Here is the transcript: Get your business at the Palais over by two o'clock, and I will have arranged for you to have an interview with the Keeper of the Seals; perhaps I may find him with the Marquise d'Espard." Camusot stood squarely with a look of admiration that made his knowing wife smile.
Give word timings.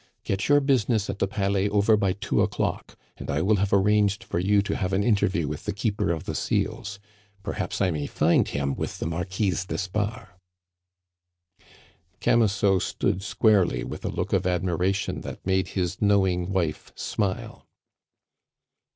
Get 0.23 0.49
your 0.49 0.61
business 0.61 1.11
at 1.11 1.19
the 1.19 1.27
Palais 1.27 1.69
over 1.69 1.95
by 1.95 2.13
two 2.13 2.41
o'clock, 2.41 2.97
and 3.17 3.29
I 3.29 3.43
will 3.43 3.57
have 3.57 3.71
arranged 3.71 4.23
for 4.23 4.39
you 4.39 4.63
to 4.63 4.75
have 4.75 4.93
an 4.93 5.03
interview 5.03 5.47
with 5.47 5.65
the 5.65 5.73
Keeper 5.73 6.11
of 6.11 6.23
the 6.23 6.33
Seals; 6.33 6.97
perhaps 7.43 7.81
I 7.81 7.91
may 7.91 8.07
find 8.07 8.47
him 8.47 8.73
with 8.73 8.97
the 8.97 9.05
Marquise 9.05 9.63
d'Espard." 9.63 10.27
Camusot 12.19 12.79
stood 12.81 13.21
squarely 13.21 13.83
with 13.83 14.03
a 14.03 14.09
look 14.09 14.33
of 14.33 14.47
admiration 14.47 15.21
that 15.21 15.45
made 15.45 15.67
his 15.77 16.01
knowing 16.01 16.51
wife 16.51 16.91
smile. 16.95 17.67